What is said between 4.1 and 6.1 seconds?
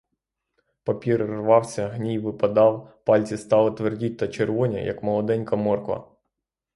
червоні, як молоденька морква.